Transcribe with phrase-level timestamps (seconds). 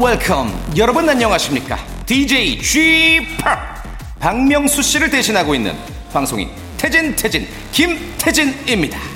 [0.00, 1.78] Welcome 여러분 안녕하십니까?
[2.06, 3.82] DJ G 파
[4.18, 5.74] 박명수 씨를 대신하고 있는
[6.12, 6.48] 방송인
[6.78, 9.15] 태진 태진 김태진입니다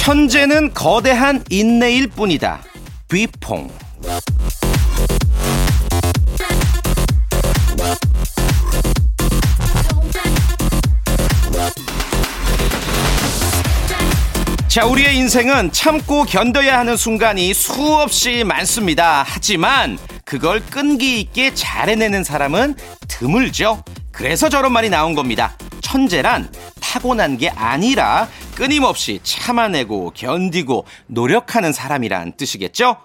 [0.00, 2.62] 천재는 거대한 인내일 뿐이다
[3.12, 3.68] 뷔퐁
[14.68, 19.22] 자, 우리의 인생은 참고 견뎌야 하는 순간이 수없이 많습니다.
[19.26, 23.84] 하지만 그걸 끈기 있게 잘 해내는 사람은 드물죠.
[24.12, 25.56] 그래서 저런 말이 나온 겁니다.
[25.82, 28.28] 천재란 타고난 게 아니라
[28.60, 32.98] 끊임없이 참아내고 견디고 노력하는 사람이란 뜻이겠죠?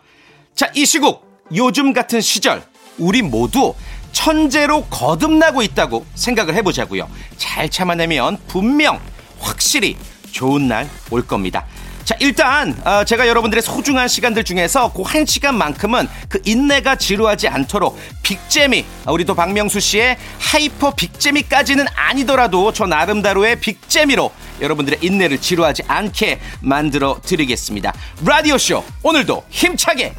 [0.53, 1.25] 자, 이 시국,
[1.55, 2.61] 요즘 같은 시절,
[2.97, 3.73] 우리 모두
[4.11, 7.09] 천재로 거듭나고 있다고 생각을 해보자고요.
[7.37, 8.99] 잘 참아내면 분명,
[9.39, 9.95] 확실히
[10.33, 11.65] 좋은 날 올 겁니다.
[12.05, 17.97] 자, 일단 어, 제가 여러분들의 소중한 시간들 중에서 그 한 시간만큼은 그 인내가 지루하지 않도록
[18.21, 25.83] big재미 아, 우리 또 박명수 씨의 hyper big재미까지는 아니더라도 저 나름대로의 big재미로 여러분들의 인내를 지루하지
[25.87, 27.93] 않게 만들어 드리겠습니다.
[28.25, 30.13] 라디오 쇼 오늘도 힘차게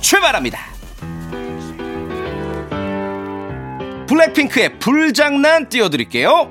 [0.00, 0.58] 출발합니다.
[4.06, 6.50] 블랙핑크의 불장난 띄워드릴게요.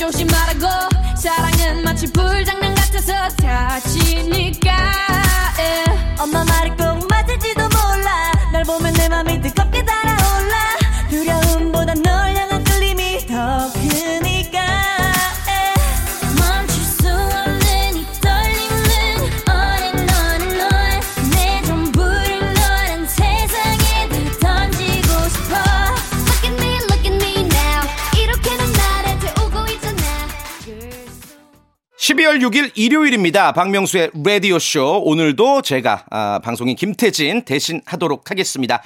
[0.00, 0.66] 조심하라고
[1.14, 4.70] 사랑은 마치 불장난 같아서 다치니까
[5.58, 5.84] 예.
[6.18, 6.74] 엄마 맞을
[32.20, 33.52] 12월 6일 일요일입니다.
[33.52, 35.04] 박명수의 라디오쇼.
[35.04, 38.82] 오늘도 제가, 아, 방송인 김태진 대신 하도록 하겠습니다.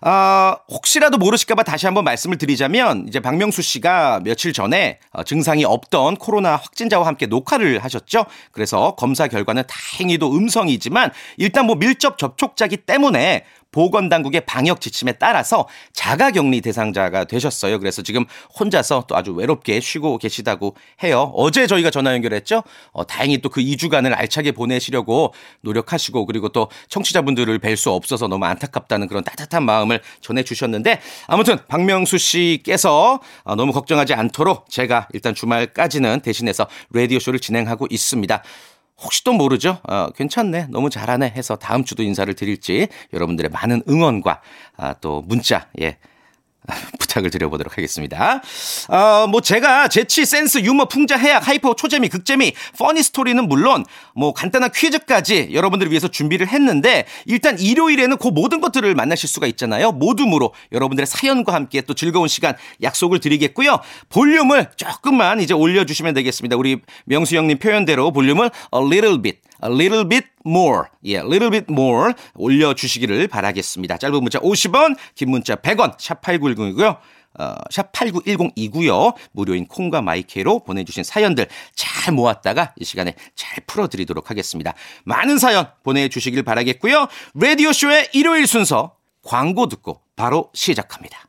[0.00, 6.16] 아, 혹시라도 모르실까봐 다시 한번 말씀을 드리자면, 이제 박명수 씨가 며칠 전에 어, 증상이 없던
[6.16, 8.26] 코로나 확진자와 함께 녹화를 하셨죠.
[8.50, 16.30] 그래서 검사 결과는 다행히도 음성이지만, 일단 뭐 밀접 접촉자기 때문에 보건당국의 방역 지침에 따라서 자가
[16.30, 17.78] 격리 대상자가 되셨어요.
[17.80, 18.24] 그래서 지금
[18.60, 21.32] 혼자서 또 아주 외롭게 쉬고 계시다고 해요.
[21.34, 22.62] 어제 저희가 전화 연결했죠.
[22.92, 28.46] 어, 다행히 또 그 2주간을 알차게 보내시려고 노력하시고 그리고 또 청취자분들을 뵐 수 없어서 너무
[28.46, 36.20] 안타깝다는 그런 따뜻한 마음을 전해주셨는데 아무튼 박명수 씨께서 어, 너무 걱정하지 않도록 제가 일단 주말까지는
[36.20, 38.42] 대신해서 라디오쇼를 진행하고 있습니다.
[39.02, 39.78] 혹시 또 모르죠?
[39.88, 40.68] 어, 괜찮네.
[40.70, 41.32] 너무 잘하네.
[41.36, 44.40] 해서 다음 주도 인사를 드릴지 여러분들의 많은 응원과
[44.76, 45.98] 아, 또 문자, 예.
[46.98, 48.42] 부탁을 드려보도록 하겠습니다.
[48.88, 54.32] 어, 뭐 제가 재치, 센스, 유머, 풍자, 해학, hyper, 초재미, 극재미, funny story는 물론 뭐
[54.32, 59.92] 간단한 퀴즈까지 여러분들을 위해서 준비를 했는데 일단 일요일에는 그 모든 것들을 만나실 수가 있잖아요.
[59.92, 63.78] 모둠으로 여러분들의 사연과 함께 또 즐거운 시간 약속을 드리겠고요.
[64.08, 66.56] 볼륨을 조금만 이제 올려주시면 되겠습니다.
[66.56, 71.66] 우리 명수 형님 표현대로 볼륨을 a little bit, a little bit more, 예, little bit
[71.70, 73.98] more 올려주시기를 바라겠습니다.
[73.98, 76.98] 짧은 문자 50원, 긴 문자 100원, 샵8910이고요.
[77.36, 79.14] 어, 샵8910이고요.
[79.32, 84.74] 무료인 콩과 마이케로 보내주신 사연들 잘 모았다가 이 시간에 잘 풀어드리도록 하겠습니다.
[85.04, 87.08] 많은 사연 보내주시길 바라겠고요.
[87.34, 91.28] 라디오쇼의 일요일 순서 광고 듣고 바로 시작합니다.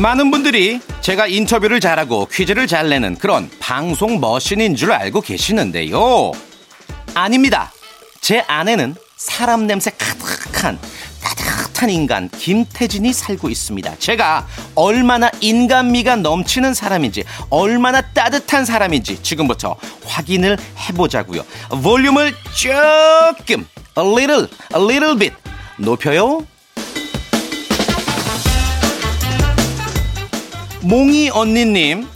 [0.00, 6.32] 많은 분들이 제가 인터뷰를 잘하고 퀴즈를 잘 내는 그런 방송 머신인 줄 알고 계시는데요.
[7.14, 7.70] 아닙니다.
[8.22, 10.78] 제 안에는 사람 냄새 가득한
[11.22, 13.98] 따뜻한 인간 김태진이 살고 있습니다.
[13.98, 19.76] 제가 얼마나 인간미가 넘치는 사람인지 얼마나 따뜻한 사람인지 지금부터
[20.06, 20.56] 확인을
[20.88, 21.42] 해보자고요.
[21.82, 23.66] 볼륨을 조금
[23.98, 25.36] a little a little bit
[25.76, 26.46] 높여요.
[30.82, 32.06] 몽이 언니님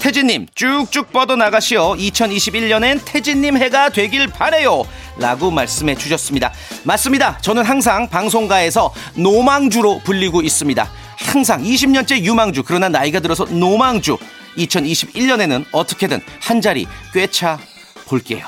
[0.00, 4.84] 태진님 쭉쭉 뻗어나가시어 2021년엔 태진님 해가 되길 바래요.
[5.18, 6.52] 라고 말씀해 주셨습니다.
[6.84, 7.38] 맞습니다.
[7.38, 10.88] 저는 항상 방송가에서 노망주로 불리고 있습니다.
[11.16, 14.18] 항상 20년째 유망주 그러나 나이가 들어서 노망주.
[14.56, 17.58] 2021년에는 어떻게든 한 자리 꿰차
[18.06, 18.46] 볼게요.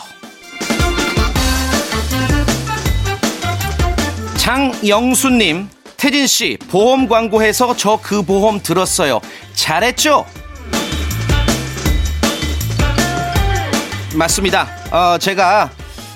[4.37, 5.69] 장영수님
[6.00, 9.20] 태진 씨 보험 광고해서 저 그 보험 들었어요
[9.55, 10.25] 잘했죠?
[14.14, 14.67] 맞습니다.
[14.91, 15.70] 어, 제가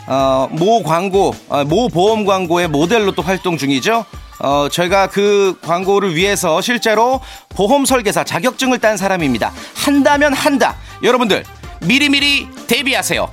[0.06, 4.04] 어, 모 광고, 어, 모 보험 광고의 모델로 또 활동 중이죠.
[4.40, 7.20] 어, 저희가 그 광고를 위해서 실제로
[7.50, 9.52] 보험 설계사 자격증을 딴 사람입니다.
[9.74, 10.76] 한다면 한다.
[11.02, 11.44] 여러분들
[11.82, 13.28] 미리미리 대비하세요.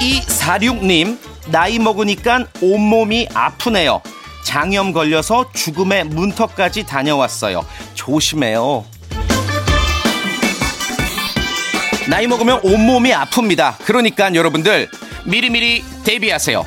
[0.00, 4.00] 3246님, 나이 먹으니까 온몸이 아프네요.
[4.44, 7.64] 장염 걸려서 죽음의 문턱까지 다녀왔어요.
[7.94, 8.84] 조심해요.
[12.08, 13.76] 나이 먹으면 온몸이 아픕니다.
[13.84, 14.88] 그러니까 여러분들
[15.24, 16.66] 미리미리 대비하세요.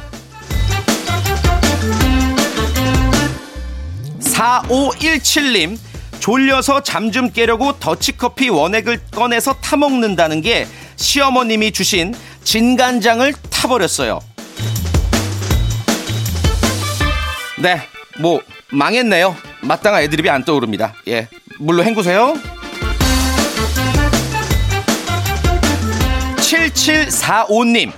[4.19, 5.77] 4517님
[6.19, 12.13] 졸려서 잠 좀 깨려고 더치커피 원액을 꺼내서 타먹는다는 게 시어머님이 주신
[12.43, 14.19] 진간장을 타버렸어요.
[17.65, 17.81] 네,
[18.19, 19.35] 뭐 망했네요.
[19.61, 20.93] 마땅한 애드립이 안 떠오릅니다.
[21.07, 21.27] 예,
[21.57, 22.35] 물로 헹구세요.
[26.37, 27.91] 7745님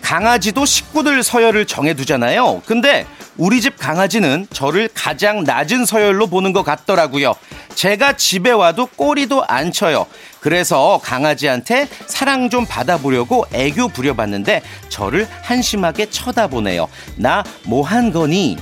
[0.00, 2.62] 강아지도 식구들 서열을 정해두잖아요.
[2.66, 3.06] 근데
[3.38, 7.34] 우리 집 강아지는 저를 가장 낮은 서열로 보는 것 같더라고요.
[7.76, 10.06] 제가 집에 와도 꼬리도 안 쳐요.
[10.40, 16.88] 그래서 강아지한테 사랑 좀 받아보려고 애교 부려봤는데 저를 한심하게 쳐다보네요.
[17.16, 18.58] 나 뭐 한 거니?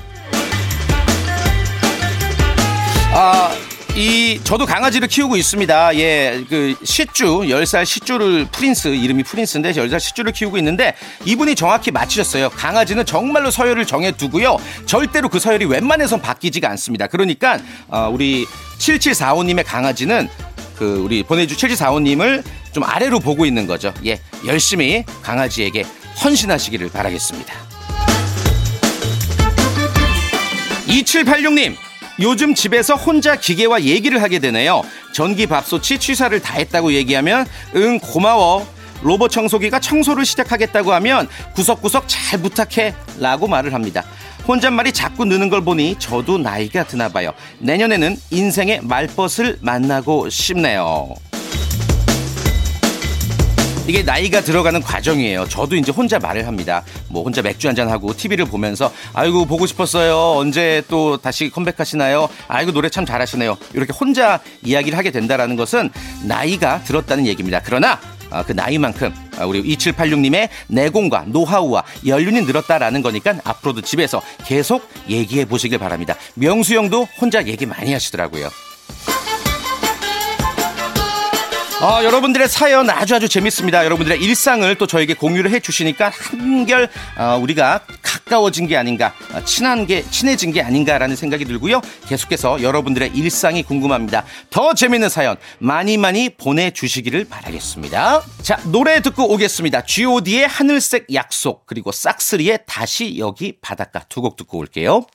[3.12, 3.53] 아,
[3.97, 5.97] 이 저도 강아지를 키우고 있습니다.
[5.97, 12.51] 예, 그 시쭈 10살 시쭈를 프린스 이름이 프린스인데 10살 시쭈를 키우고 있는데 이분이 정확히 맞히셨어요.
[12.51, 14.59] 강아지는 정말로 서열을 정해 두고요.
[14.87, 17.09] 절대로 그 서열이 웬만해선 바뀌지가 않습니다.
[17.09, 17.59] 그러니까
[17.89, 18.47] 어, 우리
[18.79, 20.29] 7745님의 강아지는
[20.77, 23.93] 그 우리 보내주 7745님을 좀 아래로 보고 있는 거죠.
[24.06, 25.85] 예, 열심히 강아지에게
[26.23, 27.55] 헌신하시기를 바라겠습니다.
[30.87, 31.90] 2786님
[32.20, 34.82] 요즘 집에서 혼자 기계와 얘기를 하게 되네요.
[35.12, 37.46] 전기 밥솥이 취사를 다 했다고 얘기하면
[37.76, 38.67] 응 고마워.
[39.02, 44.05] 로봇 청소기가 청소를 시작하겠다고 하면 구석구석 잘 부탁해 라고 말을 합니다.
[44.46, 47.32] 혼잣말이 자꾸 느는 걸 보니 저도 나이가 드나 봐요.
[47.61, 51.14] 내년에는 인생의 말벗을 만나고 싶네요.
[53.91, 55.49] 이게 나이가 들어가는 과정이에요.
[55.49, 56.85] 저도 이제 혼자 말을 합니다.
[57.09, 60.39] 뭐 혼자 맥주 한잔 하고 TV를 보면서 아이고 보고 싶었어요.
[60.39, 62.29] 언제 또 다시 컴백하시나요?
[62.47, 63.59] 아이고 노래 참 잘하시네요.
[63.75, 65.91] 이렇게 혼자 이야기를 하게 된다라는 것은
[66.23, 67.61] 나이가 들었다는 얘기입니다.
[67.65, 67.99] 그러나
[68.31, 75.47] 아, 그 나이만큼 아, 우리 2786님의 내공과 노하우와 연륜이 늘었다라는 거니까 앞으로도 집에서 계속 얘기해
[75.47, 76.15] 보시길 바랍니다.
[76.35, 78.51] 명수 형도 혼자 얘기 많이 하시더라고요.
[81.82, 83.87] 어, 여러분들의 사연 아주 아주 재밌습니다.
[83.87, 90.03] 여러분들의 일상을 또 저에게 공유를 해주시니까 한결 어, 우리가 가까워진 게 아닌가, 어, 친한 게
[90.10, 91.81] 친해진 게 아닌가라는 생각이 들고요.
[92.06, 94.25] 계속해서 여러분들의 일상이 궁금합니다.
[94.51, 98.25] 더 재밌는 사연 많이 많이 보내주시기를 바라겠습니다.
[98.43, 99.84] 자 노래 듣고 오겠습니다.
[99.87, 105.06] G.O.D의 하늘색 약속 그리고 싹스리의 다시 여기 바닷가 두 곡 듣고 올게요.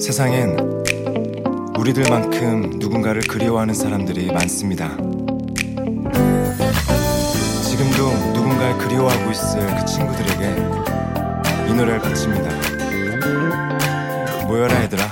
[0.00, 0.79] 세상엔
[1.80, 4.90] 우리들만큼 누군가를 그리워하는 사람들이 많습니다.
[7.64, 12.50] 지금도 누군가를 그리워하고 있을 그 친구들에게 이 노래를 바칩니다.
[14.46, 15.08] 모여라 얘들아.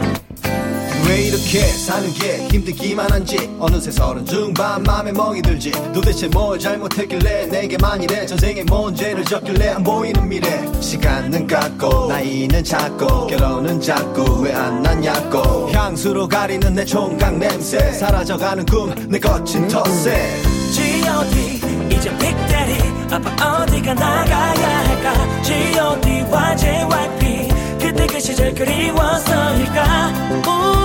[1.08, 3.50] 왜 이렇게 사는 게 힘들기만 한지?
[3.58, 5.70] 어느새 서른 중반 맘에 멍이 들지.
[5.94, 8.26] 도대체 뭘 잘못했길래 내게만 이래?
[8.26, 10.66] 전생에 뭔 죄를 졌길래 안 보이는 미래.
[10.80, 15.70] 시간은 갔고 나이는 작고 결혼은 자꾸 왜 안 났냐고.
[15.72, 17.92] 향수로 가리는 내 총각 냄새.
[17.92, 20.42] 사라져가는 꿈 내 거친 텃세.
[20.72, 21.60] G.O.D
[21.96, 22.74] 이제 빅데리
[23.10, 25.42] 아빠 어디가 나가야 할까?
[25.42, 27.48] G.O.D와 JYP
[27.80, 30.12] 그때 그 시절 그리워서일까.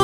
[0.00, 0.03] 오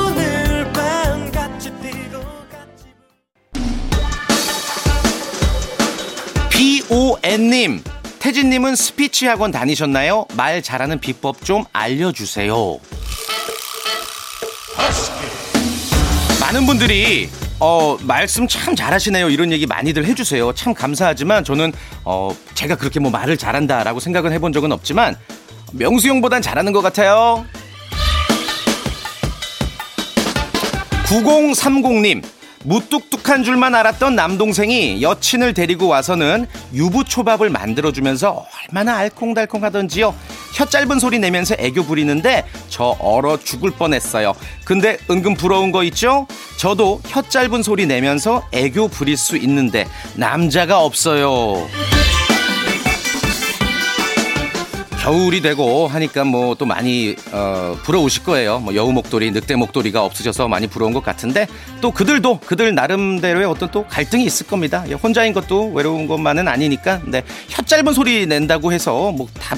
[6.91, 7.81] BON님,
[8.19, 10.25] 태진님은 스피치 학원 다니셨나요?
[10.35, 12.79] 말 잘하는 비법 좀 알려주세요.
[16.41, 17.29] 많은 분들이
[17.61, 19.29] 어, 말씀 참 잘하시네요.
[19.29, 20.51] 이런 얘기 많이들 해주세요.
[20.53, 21.71] 참 감사하지만 저는
[22.03, 25.15] 어, 제가 그렇게 뭐 말을 잘한다라고 생각은 해본 적은 없지만
[25.71, 27.45] 명수 형보단 잘하는 것 같아요.
[31.05, 32.40] 9030님.
[32.63, 40.13] 무뚝뚝한 줄만 알았던 남동생이 여친을 데리고 와서는 유부초밥을 만들어주면서 얼마나 알콩달콩 하던지요.
[40.53, 44.33] 혀 짧은 소리 내면서 애교 부리는데 저 얼어 죽을 뻔했어요.
[44.65, 46.27] 근데 은근 부러운 거 있죠?
[46.57, 51.67] 저도 혀 짧은 소리 내면서 애교 부릴 수 있는데 남자가 없어요.
[55.01, 58.59] 겨울이 되고 하니까 뭐 또 많이 어, 부러우실 거예요.
[58.59, 61.47] 뭐 여우 목도리, 늑대 목도리가 없으셔서 많이 부러운 것 같은데
[61.81, 64.83] 또 그들도 그들 나름대로의 어떤 또 갈등이 있을 겁니다.
[64.89, 66.99] 예, 혼자인 것도 외로운 것만은 아니니까.
[66.99, 69.55] 근데 혀 짧은 소리 낸다고 해서 뭐다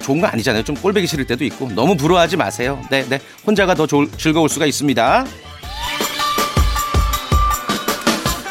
[0.00, 0.62] 좋은 거 아니잖아요.
[0.62, 2.80] 좀 꼴배기 싫을 때도 있고 너무 부러워하지 마세요.
[2.90, 3.20] 네, 네.
[3.46, 5.26] 혼자가 더 좋을, 즐거울 수가 있습니다.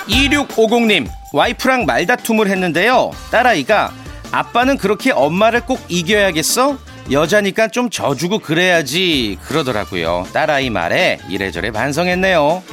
[0.07, 3.11] 2650님, 와이프랑 말다툼을 했는데요.
[3.31, 3.91] 딸아이가
[4.31, 6.77] 아빠는 그렇게 엄마를 꼭 이겨야겠어?
[7.11, 10.27] 여자니까 좀 져주고 그래야지 그러더라고요.
[10.33, 12.63] 딸아이 말에 이래저래 반성했네요.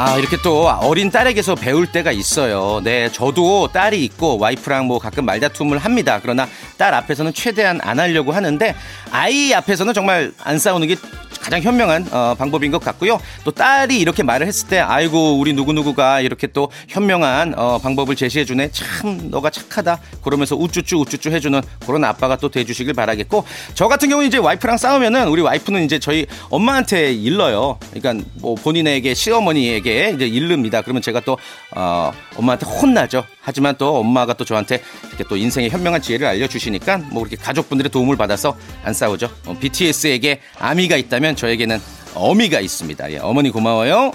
[0.00, 2.80] 아, 이렇게 또 어린 딸에게서 배울 때가 있어요.
[2.84, 6.20] 네, 저도 딸이 있고 와이프랑 뭐 가끔 말다툼을 합니다.
[6.22, 8.76] 그러나 딸 앞에서는 최대한 안 하려고 하는데
[9.10, 10.94] 아이 앞에서는 정말 안 싸우는 게
[11.40, 13.18] 가장 현명한 어, 방법인 것 같고요.
[13.42, 18.44] 또 딸이 이렇게 말을 했을 때 아이고 우리 누구누구가 이렇게 또 현명한 어, 방법을 제시해
[18.44, 18.70] 주네.
[18.70, 19.98] 참 너가 착하다.
[20.22, 24.38] 그러면서 우쭈쭈 우쭈쭈 해 주는 그런 아빠가 또 돼 주시길 바라겠고 저 같은 경우는 이제
[24.38, 27.78] 와이프랑 싸우면은 우리 와이프는 이제 저희 엄마한테 일러요.
[27.92, 30.82] 그러니까 뭐 본인에게 시어머니에게 이제 일릅니다.
[30.82, 31.38] 그러면 제가 또
[31.74, 33.24] 어, 엄마한테 혼나죠.
[33.40, 38.16] 하지만 또 엄마가 또 저한테 이렇게 또 인생의 현명한 지혜를 알려주시니까 뭐 그렇게 가족분들의 도움을
[38.16, 39.30] 받아서 안 싸우죠.
[39.46, 41.80] 어, BTS에게 아미가 있다면 저에게는
[42.14, 43.12] 어미가 있습니다.
[43.12, 44.12] 예, 어머니 고마워요.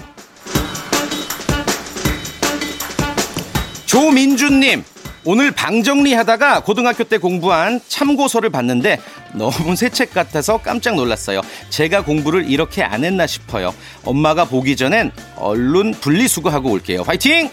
[3.86, 4.84] 조민주님.
[5.26, 8.98] 오늘 방 정리하다가 고등학교 때 공부한 참고서를 봤는데
[9.32, 11.40] 너무 새 책 같아서 깜짝 놀랐어요.
[11.70, 13.72] 제가 공부를 이렇게 안 했나 싶어요.
[14.04, 17.02] 엄마가 보기 전엔 얼른 분리수거하고 올게요.
[17.02, 17.48] 화이팅!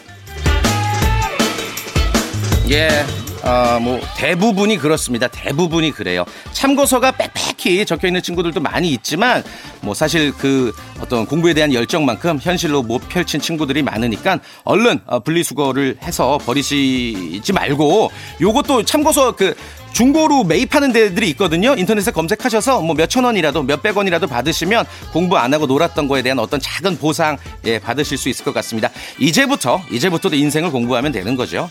[2.70, 3.06] 예,
[3.44, 5.28] 어, 뭐 대부분이 그렇습니다.
[5.28, 6.25] 대부분이 그래요.
[6.54, 9.44] 참고서가 빽빽 히 적혀 있는 친구들도 많이 있지만
[9.82, 15.98] 뭐 사실 그 어떤 공부에 대한 열정만큼 현실로 못 펼친 친구들이 많으니까 얼른 어, 분리수거를
[16.03, 19.56] 해서 버리시지 말고 요것도 참고서 그
[19.94, 21.75] 중고로 매입하는 데들이 있거든요.
[21.75, 26.60] 인터넷에 검색하셔서 뭐 몇천 원이라도 몇백 원이라도 받으시면 공부 안 하고 놀았던 거에 대한 어떤
[26.60, 28.89] 작은 보상 예, 받으실 수 있을 것 같습니다.
[29.20, 31.70] 이제부터 이제부터 인생을 공부하면 되는 거죠.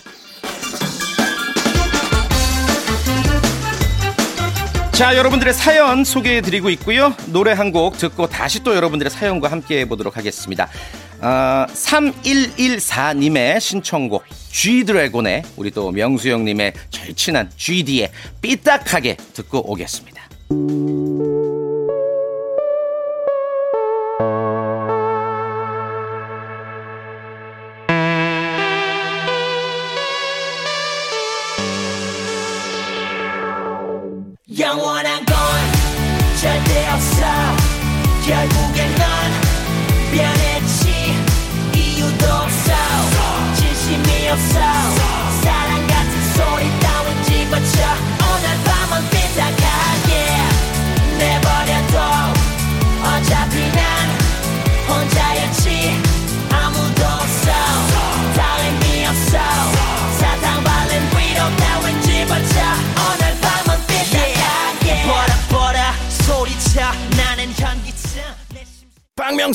[5.01, 7.15] 자, 여러분들의 사연 소개해 드리고 있고요.
[7.29, 10.69] 노래 한 곡 듣고 다시 또 여러분들의 사연과 함께 해 보도록 하겠습니다.
[11.21, 18.11] 어, 3114님의 신청곡 G드래곤의 우리 또 명수 형님의 절친한 GD의
[18.43, 20.21] 삐딱하게 듣고 오겠습니다.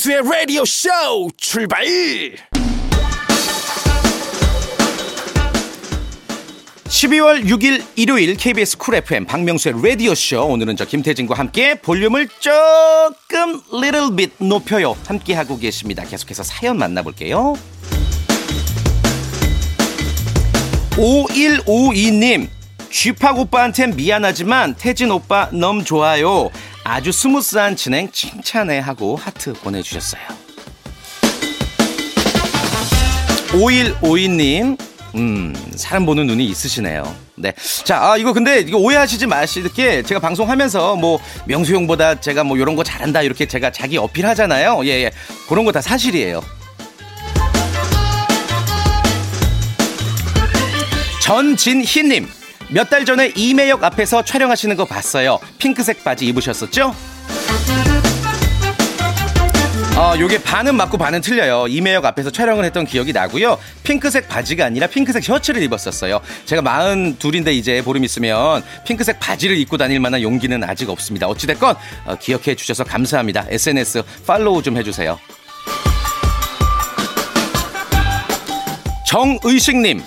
[0.05, 0.89] 박명수의 라디오 쇼
[1.35, 1.83] 출발!
[6.85, 10.45] 12월 6일 일요일 KBS 쿨 FM 박명수의 라디오쇼.
[10.45, 14.95] 오늘은 저 김태진과 함께 볼륨을 조금 little bit 높여요.
[15.07, 16.03] 함께 하고 계십니다.
[16.03, 17.55] 계속해서 사연 만나볼게요.
[20.91, 22.47] 5152님
[22.91, 26.51] 쥐팍 오빠한텐 미안하지만 태진 오빠 너무 좋아요
[26.87, 30.21] 아주 스무스한 진행 칭찬해 하고 하트 보내주셨어요
[33.53, 34.77] 5152님
[35.15, 37.15] 음, 사람 보는 눈이 있으시네요.
[37.35, 37.53] 네.
[37.85, 42.75] 자, 아, 이거 근데 이거 오해하시지 마시게 제가 방송하면서 뭐 명수 형보다 제가 뭐 이런
[42.75, 44.81] 거 잘한다 이렇게 제가 자기 어필 하잖아요.
[44.83, 45.11] 예, 예.
[45.47, 46.43] 그런 거 다 사실이에요.
[51.21, 52.27] 전진희님
[52.69, 55.39] 몇 달 전에 이매역 앞에서 촬영하시는 거 봤어요.
[55.57, 56.95] 핑크색 바지 입으셨었죠?
[59.97, 61.67] 어, 요게 반은 맞고 반은 틀려요.
[61.69, 63.57] 이매역 앞에서 촬영을 했던 기억이 나고요.
[63.83, 66.19] 핑크색 바지가 아니라 핑크색 셔츠를 입었었어요.
[66.45, 71.27] 제가 마흔 둘인데 이제 보름 있으면 핑크색 바지를 입고 다닐 만한 용기는 아직 없습니다.
[71.27, 73.45] 어찌됐건 어, 기억해 주셔서 감사합니다.
[73.49, 75.17] SNS 팔로우 좀 해주세요.
[79.07, 80.03] 정의식님,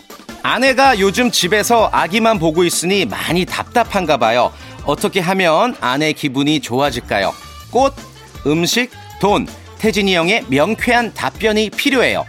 [0.49, 4.51] 아내가 요즘 집에서 아기만 보고 있으니 많이 답답한가 봐요.
[4.87, 7.35] 어떻게 하면 아내 기분이 좋아질까요?
[7.71, 7.95] 꽃,
[8.47, 8.91] 음식,
[9.21, 9.47] 돈,
[9.79, 12.25] 태진이 형의 명쾌한 답변이 필요해요.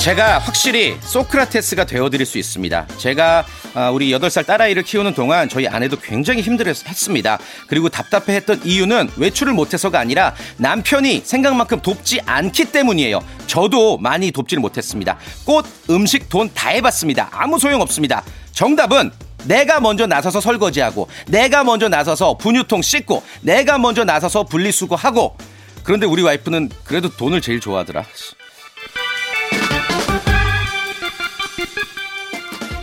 [0.00, 2.86] 제가 확실히 소크라테스가 되어드릴 수 있습니다.
[2.96, 7.38] 제가 아, 우리 8살 딸아이를 키우는 동안 저희 아내도 굉장히 힘들었습니다.
[7.66, 13.20] 그리고 답답해했던 이유는 외출을 못해서가 아니라 남편이 생각만큼 돕지 않기 때문이에요.
[13.46, 15.18] 저도 많이 돕지를 못했습니다.
[15.44, 17.28] 꽃, 음식, 돈 다 해봤습니다.
[17.32, 18.24] 아무 소용 없습니다.
[18.52, 19.10] 정답은
[19.44, 25.36] 내가 먼저 나서서 설거지하고 내가 먼저 나서서 분유통 씻고 내가 먼저 나서서 분리수거하고
[25.84, 28.04] 그런데 우리 와이프는 그래도 돈을 제일 좋아하더라.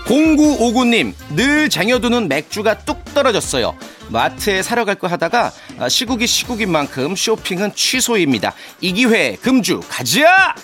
[0.08, 3.76] 0959님, 늘 쟁여두는 맥주가 뚝 떨어졌어요.
[4.10, 8.54] 마트에 사러 갈 거 하다가 아, 시국이 시국인 만큼 쇼핑은 취소입니다.
[8.82, 10.56] 이 기회에 금주 가자!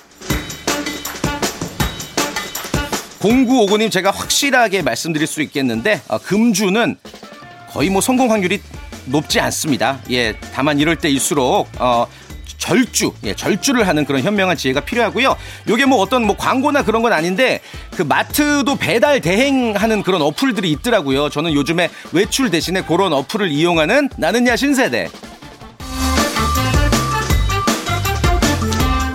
[3.20, 6.96] 0959님 제가 확실하게 말씀드릴 수 있겠는데 어, 금주는
[7.72, 8.62] 거의 뭐 성공 확률이
[9.06, 10.00] 높지 않습니다.
[10.12, 12.08] 예, 다만 이럴 때일수록 어,
[12.58, 15.36] 절주, 예, 절주를 하는 그런 현명한 지혜가 필요하고요.
[15.68, 17.60] 요게 뭐 어떤 뭐 광고나 그런 건 아닌데
[17.96, 21.30] 그 마트도 배달 대행하는 그런 어플들이 있더라고요.
[21.30, 25.10] 저는 요즘에 외출 대신에 그런 어플을 이용하는 나는야 신세대.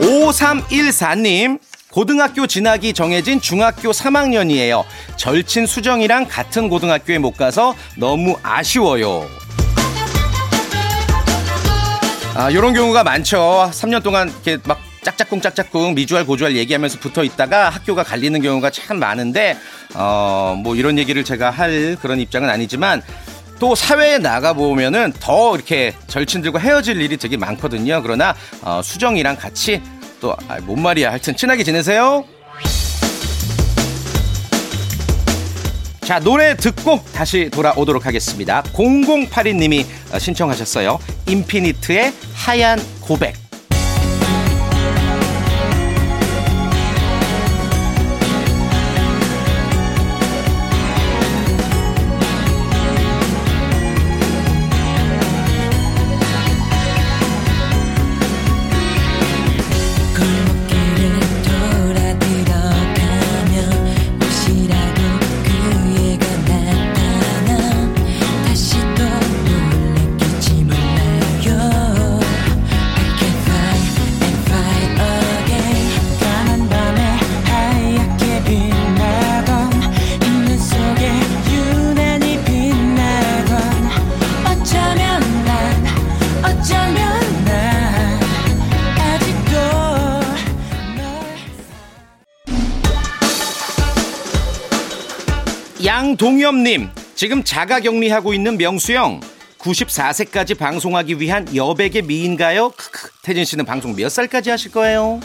[0.00, 1.58] 5314님,
[1.90, 4.84] 고등학교 진학이 정해진 중학교 3학년이에요.
[5.16, 9.26] 절친 수정이랑 같은 고등학교에 못 가서 너무 아쉬워요.
[12.34, 13.68] 아, 요런 경우가 많죠.
[13.72, 18.98] 3년 동안 이렇게 막 짝짝꿍 짝짝꿍 미주알 고주알 얘기하면서 붙어 있다가 학교가 갈리는 경우가 참
[18.98, 19.56] 많은데
[19.94, 23.02] 어, 뭐 이런 얘기를 제가 할 그런 입장은 아니지만
[23.58, 28.02] 또 사회에 나가 보면은 더 이렇게 절친들과 헤어질 일이 되게 많거든요.
[28.02, 29.82] 그러나 어, 수정이랑 같이
[30.20, 31.10] 또 아, 뭔 말이야.
[31.10, 32.24] 하여튼 친하게 지내세요.
[36.00, 38.62] 자, 노래 듣고 다시 돌아오도록 하겠습니다.
[38.62, 40.98] 0082님이 어, 신청하셨어요.
[41.26, 43.47] 인피니트의 하얀 고백.
[96.08, 99.20] 양동엽님, 지금 자가 격리하고 있는 명수형.
[99.58, 102.70] 94세까지 방송하기 위한 여백의 미인가요?
[102.70, 103.10] 크크.
[103.22, 105.20] 태진 씨는 방송 몇 살까지 하실 거예요?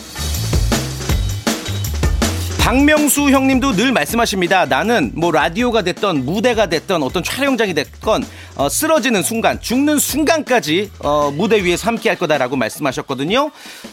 [2.63, 4.65] 박명수 형님도 늘 말씀하십니다.
[4.65, 11.30] 나는 뭐 라디오가 됐던 무대가 됐던 어떤 촬영장이 됐건 어, 쓰러지는 순간, 죽는 순간까지 어,
[11.36, 13.52] 무대 위에서 함께 할 거다라고 말씀하셨거든요.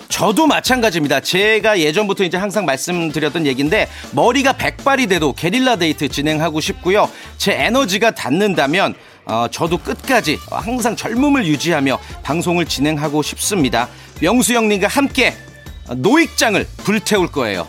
[0.09, 1.18] 저도 마찬가지입니다.
[1.18, 7.11] 제가 예전부터 이제 항상 말씀드렸던 얘기인데 머리가 백발이 돼도 게릴라 데이트 진행하고 싶고요.
[7.38, 13.88] 제 에너지가 닿는다면 어, 저도 끝까지 항상 젊음을 유지하며 방송을 진행하고 싶습니다.
[14.20, 15.35] 명수 형님과 함께
[15.96, 17.66] 노익장을 불태울 거예요.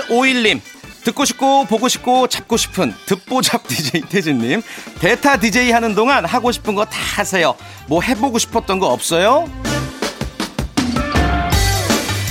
[0.00, 0.60] 6851님
[1.04, 4.62] 듣고 싶고 보고 싶고 잡고 싶은 듣보잡 DJ 태진님
[5.00, 7.54] 대타 DJ 하는 동안 하고 싶은 거 다 하세요
[7.86, 9.48] 뭐 해보고 싶었던 거 없어요?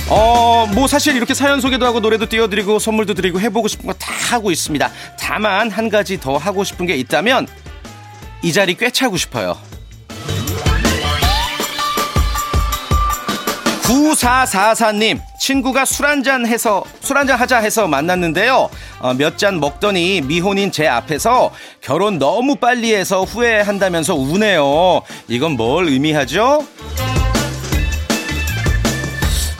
[0.08, 4.12] 어, 뭐 사실 이렇게 사연 소개도 하고 노래도 띄워드리고 선물도 드리고 해보고 싶은 거 다
[4.30, 4.90] 하고 있습니다.
[5.18, 7.46] 다만 한 가지 더 하고 싶은 게 있다면
[8.42, 9.58] 이 자리 꽤 차고 싶어요.
[13.86, 18.68] 9444님, 친구가 술 한잔 해서, 술 한잔 하자 해서 만났는데요.
[19.00, 25.02] 어, 몇 잔 먹더니 미혼인 제 앞에서 결혼 너무 빨리 해서 후회한다면서 우네요.
[25.28, 26.64] 이건 뭘 의미하죠?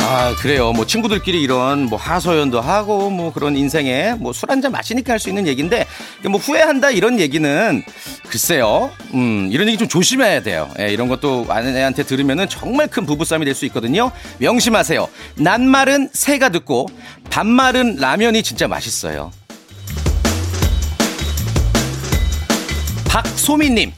[0.09, 0.73] 아, 그래요.
[0.73, 5.29] 뭐 친구들끼리 이런 뭐 하소연도 하고 뭐 그런 인생에 뭐 술 한잔 마시니까 할 수
[5.31, 5.85] 있는 얘기인데
[6.31, 7.83] 뭐 후회한다 이런 얘기는
[8.29, 8.91] 글쎄요.
[9.15, 10.71] 음, 이런 얘기 좀 조심해야 돼요.
[10.79, 14.13] 예, 이런 것도 아내한테 들으면은 정말 큰 부부싸움이 될 수 있거든요.
[14.39, 15.09] 명심하세요.
[15.37, 16.87] 낱말은 새가 듣고
[17.31, 19.33] 반말은 라면이 진짜 맛있어요.
[23.09, 23.93] 박소미님.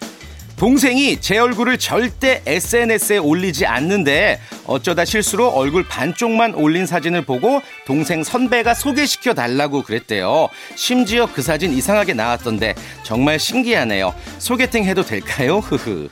[0.57, 8.23] 동생이 제 얼굴을 절대 SNS에 올리지 않는데 어쩌다 실수로 얼굴 반쪽만 올린 사진을 보고 동생
[8.23, 10.49] 선배가 소개시켜 달라고 그랬대요.
[10.77, 14.15] 심지어 그 사진 이상하게 나왔던데 정말 신기하네요.
[14.39, 15.59] 소개팅 해도 될까요?
[15.65, 16.09] 흐흐.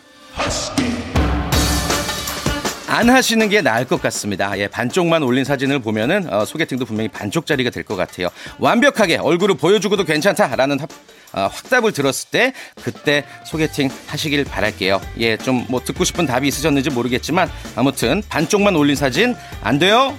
[2.88, 4.56] 안 하시는 게 나을 것 같습니다.
[4.58, 8.28] 예, 반쪽만 올린 사진을 보면은 어, 소개팅도 분명히 반쪽짜리가 될 것 같아요.
[8.58, 10.88] 완벽하게 얼굴을 보여주고도 괜찮다라는 합,
[11.25, 15.00] 어, 확답을 들었을 때 그때 소개팅 하시길 바랄게요.
[15.18, 20.16] 예, 좀 뭐 듣고 싶은 답이 있으셨는지 모르겠지만 아무튼 반쪽만 올린 사진 안 돼요.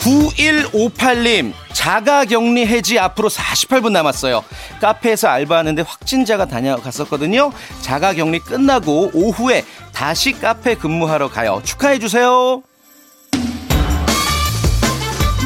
[0.00, 4.44] 9158님, 자가 격리 해지 앞으로 48분 남았어요.
[4.80, 7.52] 카페에서 알바하는데 확진자가 다녀갔었거든요.
[7.80, 11.62] 자가 격리 끝나고 오후에 다시 카페 근무하러 가요.
[11.64, 12.62] 축하해 주세요.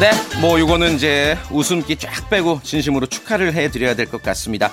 [0.00, 4.70] 네, 뭐 요거는 이제 웃음기 쫙 빼고 진심으로 축하를 해드려야 될 것 같습니다.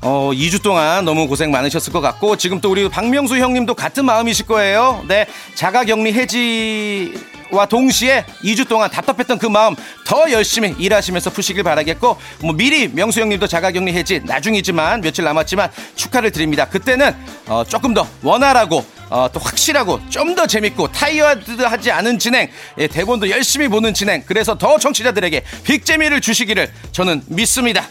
[0.00, 4.46] 어, 2주 동안 너무 고생 많으셨을 것 같고 지금 또 우리 박명수 형님도 같은 마음이실
[4.46, 5.04] 거예요.
[5.06, 7.12] 네, 자가격리 해지
[7.54, 13.20] 와 동시에 2주 동안 답답했던 그 마음 더 열심히 일하시면서 푸시길 바라겠고 뭐 미리 명수
[13.20, 16.66] 형님도 자가격리 해지 나중이지만 며칠 남았지만 축하를 드립니다.
[16.68, 17.14] 그때는
[17.46, 23.30] 어, 조금 더 원활하고 어, 또 확실하고 좀 더 재밌고 타이어드하지 않은 진행 예, 대본도
[23.30, 27.86] 열심히 보는 진행 그래서 더 청취자들에게 big재미를 주시기를 저는 믿습니다.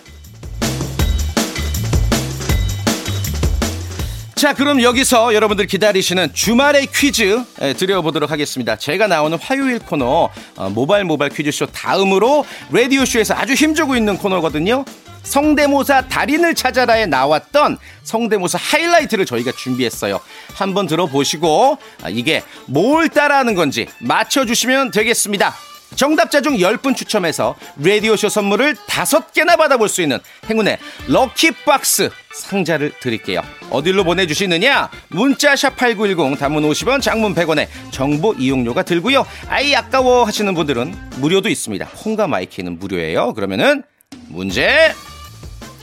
[4.44, 8.76] 자, 그럼 여기서 여러분들 기다리시는 주말의 퀴즈 예, 드려보도록 하겠습니다.
[8.76, 14.84] 제가 나오는 화요일 코너 어, 모바일 모바일 퀴즈쇼 다음으로 라디오 쇼에서 아주 힘주고 있는 코너거든요.
[15.24, 20.20] 성대모사 달인을 찾아라에 나왔던 성대모사 하이라이트를 저희가 준비했어요.
[20.56, 25.56] 한번 들어보시고 아, 이게 뭘 따라하는 건지 맞춰주시면 되겠습니다.
[25.96, 30.78] 정답자 중 10분 추첨해서 라디오쇼 선물을 5개나 받아볼 수 있는 행운의
[31.08, 33.42] 럭키박스 상자를 드릴게요.
[33.70, 34.90] 어디로 보내주시느냐?
[35.10, 39.26] 문자샵 8910 단문 50원 장문 100원에 정보 이용료가 들고요.
[39.48, 41.88] 아이 아까워 하시는 분들은 무료도 있습니다.
[41.98, 43.34] 콩과 my K는 무료예요.
[43.34, 43.84] 그러면은
[44.28, 44.94] 문제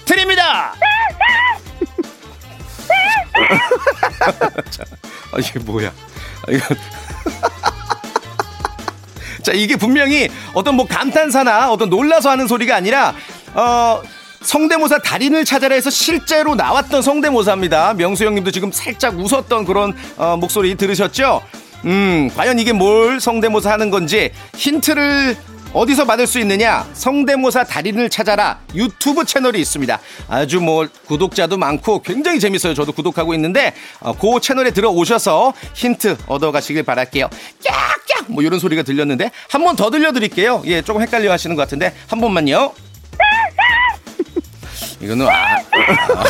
[0.04, 0.74] 드립니다!
[4.70, 4.82] 자,
[5.32, 5.88] 아, 이게 뭐야?
[6.46, 6.74] 아, 이거.
[9.42, 13.14] 자, 이게 분명히 어떤 뭐 감탄사나 어떤 놀라서 하는 소리가 아니라,
[13.54, 14.02] 어,
[14.42, 17.94] 성대모사 달인을 찾아라 해서 실제로 나왔던 성대모사입니다.
[17.94, 21.42] 명수 형님도 지금 살짝 웃었던 그런 어, 목소리 들으셨죠?
[21.84, 25.36] 음, 과연 이게 뭘 성대모사 하는 건지 힌트를
[25.72, 26.86] 어디서 받을 수 있느냐?
[26.94, 30.00] 성대모사 달인을 찾아라 유튜브 채널이 있습니다.
[30.28, 32.74] 아주 뭐 구독자도 많고 굉장히 재밌어요.
[32.74, 37.28] 저도 구독하고 있는데 어, 그 채널에 들어오셔서 힌트 얻어가시길 바랄게요.
[37.64, 40.62] 깍깍 뭐 이런 소리가 들렸는데 한 번 더 들려드릴게요.
[40.66, 42.72] 예, 조금 헷갈려 하시는 것 같은데 한 번만요.
[45.00, 46.24] 이거는 아, 아,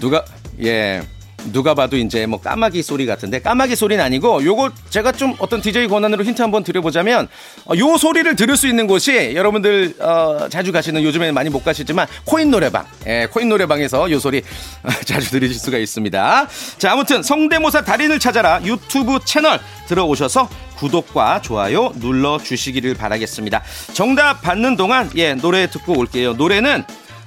[0.00, 0.24] 누가
[0.62, 1.02] 예.
[1.52, 5.88] 누가 봐도 이제 뭐 까마귀 소리 같은데 까마귀 소리는 아니고 요거 제가 좀 어떤 DJ
[5.88, 7.28] 권한으로 힌트 한번 드려보자면
[7.64, 12.06] 어, 요 소리를 들을 수 있는 곳이 여러분들 어, 자주 가시는 요즘에는 많이 못 가시지만
[12.24, 12.84] 코인 노래방.
[13.06, 14.38] 예, 코인 노래방에서 요 소리
[14.82, 16.48] 어, 자주 들으실 수가 있습니다.
[16.78, 23.62] 자 아무튼 성대모사 달인을 찾아라 유튜브 채널 들어오셔서 구독과 좋아요 눌러 주시기를 바라겠습니다.
[23.92, 26.34] 정답 받는 동안 예 노래 듣고 올게요.
[26.34, 26.84] 노래는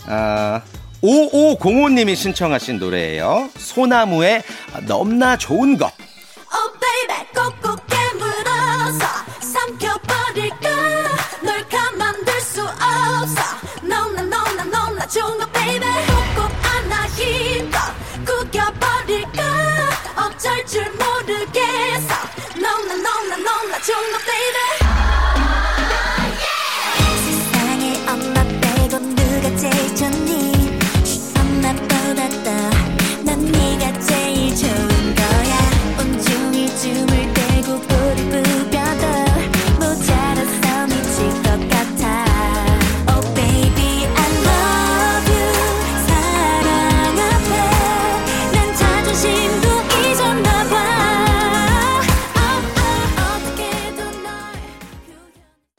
[0.07, 0.61] 아
[1.05, 3.49] 5505님이 신청하신 노래예요.
[3.57, 4.43] 소나무의
[4.87, 5.91] 넘나 좋은 것.
[20.45, 22.13] 너무나 줄 모르겠어.
[22.55, 24.54] 너무나 좋은 거 baby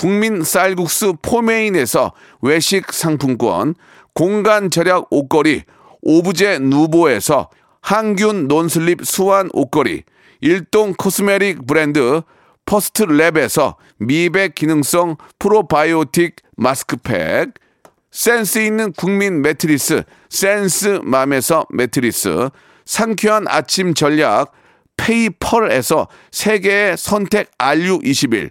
[0.00, 3.74] 국민 쌀국수 포메인에서 외식 상품권,
[4.14, 5.64] 공간 절약 옷걸이
[6.00, 7.50] 오브제 누보에서
[7.82, 10.04] 항균 non-slip 수완 옷걸이,
[10.40, 12.22] 일동 cosmetic 브랜드
[12.64, 17.52] 퍼스트 랩에서 미백 기능성 프로바이오틱 마스크팩,
[18.10, 22.48] 센스 있는 국민 매트리스 센스맘에서 매트리스,
[22.86, 24.52] 상쾌한 아침 전략
[24.96, 28.50] 페이펄에서 세계의 선택 RU21,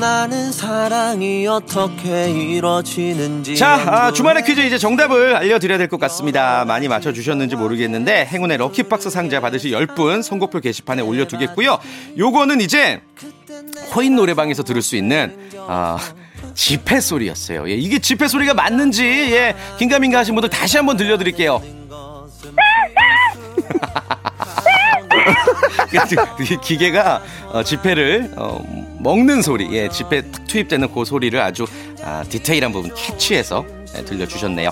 [0.00, 6.64] 나는 사랑이 어떻게 이루어지는지 자, 아, 주말의 퀴즈 이제 정답을 알려드려야 될 것 같습니다.
[6.64, 11.78] 많이 맞춰주셨는지 모르겠는데 행운의 럭키박스 상자 받으실 10분 선곡표 게시판에 올려두겠고요.
[12.16, 13.02] 요거는 이제
[13.92, 15.36] 코인 노래방에서 들을 수 있는
[15.68, 15.98] 아,
[16.54, 17.68] 지폐 소리였어요.
[17.68, 21.60] 예, 이게 지폐 소리가 맞는지 예, 긴가민가 하신 분들 다시 한번 들려드릴게요.
[26.40, 27.22] 이 기계가
[27.52, 28.62] 어, 지폐를 어,
[28.98, 31.66] 먹는 소리, 예, 지폐 탁 투입되는 그 소리를 아주
[32.02, 33.64] 아, 디테일한 부분 캐치해서
[33.96, 34.70] 예, 들려주셨네요.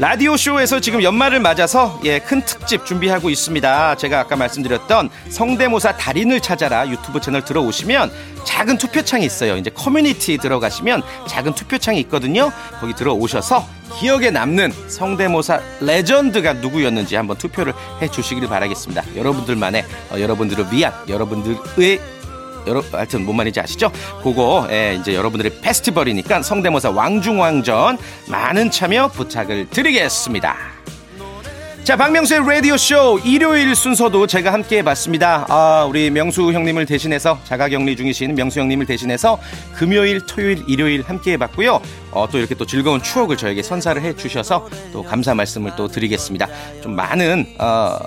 [0.00, 3.96] 라디오 쇼에서 지금 연말을 맞아서 예, 큰 특집 준비하고 있습니다.
[3.96, 8.10] 제가 아까 말씀드렸던 성대모사 달인을 찾아라 유튜브 채널 들어오시면
[8.44, 9.58] 작은 투표창이 있어요.
[9.58, 12.50] 이제 커뮤니티 들어가시면 작은 투표창이 있거든요.
[12.80, 19.04] 거기 들어오셔서 기억에 남는 성대모사 레전드가 누구였는지 한번 투표를 해 주시기를 바라겠습니다.
[19.16, 22.00] 여러분들만의 어, 여러분들을 위한 여러분들의
[22.66, 23.90] 여러 하여튼 뭔 말인지 아시죠?
[24.22, 30.56] 그거 예, 이제 여러분들의 페스티벌이니까 성대모사 왕중왕전 많은 참여 부탁을 드리겠습니다.
[31.82, 35.46] 자, 박명수의 라디오쇼 일요일 순서도 제가 함께 해봤습니다.
[35.48, 39.40] 아, 우리 명수 형님을 대신해서 자가 격리 중이신 명수 형님을 대신해서
[39.74, 41.80] 금요일, 토요일, 일요일 함께 해봤고요.
[42.12, 46.46] 어, 또 이렇게 또 즐거운 추억을 저에게 선사를 해주셔서 또 감사 말씀을 또 드리겠습니다.
[46.82, 47.98] 좀 많은, 어,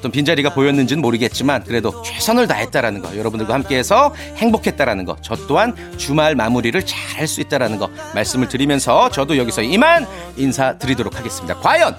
[0.00, 6.34] 어떤 빈자리가 보였는지는 모르겠지만 그래도 최선을 다했다라는 거 여러분들과 함께해서 행복했다라는 거 저 또한 주말
[6.34, 10.06] 마무리를 잘 할 수 있다라는 거 말씀을 드리면서 저도 여기서 이만
[10.38, 11.54] 인사드리도록 하겠습니다.
[11.58, 11.94] 과연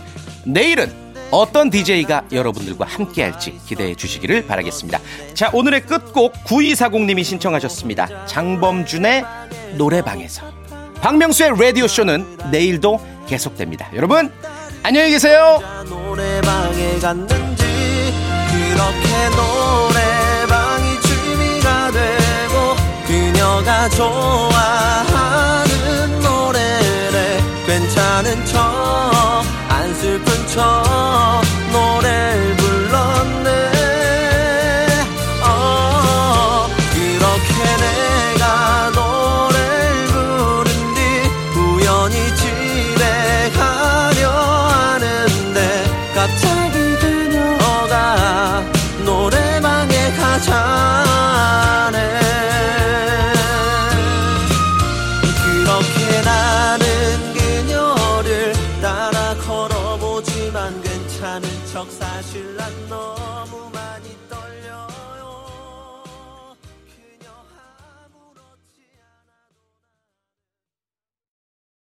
[0.45, 0.91] 내일은
[1.29, 4.99] 어떤 DJ가 여러분들과 함께할지 기대해 주시기를 바라겠습니다.
[5.35, 8.25] 자, 오늘의 끝곡 9240님이 신청하셨습니다.
[8.25, 9.23] 장범준의
[9.77, 10.43] 노래방에서.
[11.01, 13.89] 박명수의 라디오쇼는 내일도 계속됩니다.
[13.95, 14.31] 여러분,
[14.83, 15.59] 안녕히 계세요!
[18.71, 25.69] 이렇게 노래방이 취미가 되고 그녀가 좋아하는
[26.21, 28.61] 노래를 괜찮은 척
[29.71, 30.90] 안 슬픈 척